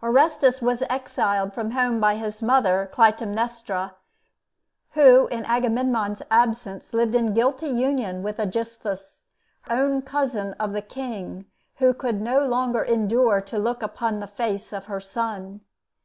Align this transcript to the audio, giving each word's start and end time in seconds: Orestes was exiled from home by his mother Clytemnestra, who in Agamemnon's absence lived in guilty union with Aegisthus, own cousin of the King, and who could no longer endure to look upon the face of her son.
Orestes 0.00 0.62
was 0.62 0.82
exiled 0.88 1.52
from 1.52 1.72
home 1.72 1.98
by 1.98 2.14
his 2.14 2.40
mother 2.40 2.88
Clytemnestra, 2.92 3.96
who 4.92 5.26
in 5.32 5.44
Agamemnon's 5.46 6.22
absence 6.30 6.94
lived 6.94 7.16
in 7.16 7.34
guilty 7.34 7.66
union 7.70 8.22
with 8.22 8.38
Aegisthus, 8.38 9.24
own 9.68 10.00
cousin 10.02 10.52
of 10.60 10.72
the 10.74 10.80
King, 10.80 11.24
and 11.34 11.44
who 11.78 11.92
could 11.92 12.20
no 12.22 12.46
longer 12.46 12.84
endure 12.84 13.40
to 13.40 13.58
look 13.58 13.82
upon 13.82 14.20
the 14.20 14.28
face 14.28 14.72
of 14.72 14.84
her 14.84 15.00
son. 15.00 15.60